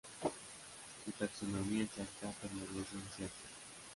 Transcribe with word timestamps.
Su 1.05 1.11
taxonomía 1.11 1.83
exacta 1.83 2.31
permanece 2.41 2.95
incierta. 2.95 3.35